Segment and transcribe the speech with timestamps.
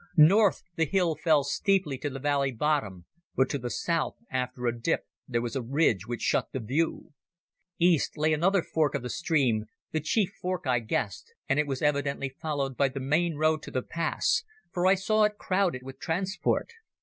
[0.17, 3.05] North, the hill fell steeply to the valley bottom,
[3.35, 7.13] but to the south, after a dip there was a ridge which shut the view.
[7.77, 11.83] East lay another fork of the stream, the chief fork I guessed, and it was
[11.83, 15.99] evidently followed by the main road to the pass, for I saw it crowded with
[15.99, 16.71] transport.